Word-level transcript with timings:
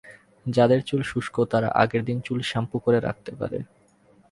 যাদের 0.45 0.79
চুল 0.81 1.01
শুষ্ক, 1.03 1.35
তারা 1.51 1.69
আগের 1.81 2.01
দিন 2.05 2.17
চুল 2.19 2.39
শ্যাম্পু 2.41 2.77
করে 2.85 2.99
রাখতে 2.99 3.31
পারে। 3.39 3.57